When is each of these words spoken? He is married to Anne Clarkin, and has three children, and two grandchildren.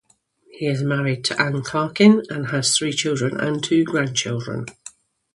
He 0.49 0.65
is 0.65 0.81
married 0.81 1.23
to 1.25 1.39
Anne 1.39 1.61
Clarkin, 1.61 2.23
and 2.27 2.47
has 2.47 2.75
three 2.75 2.91
children, 2.91 3.39
and 3.39 3.63
two 3.63 3.83
grandchildren. 3.83 4.65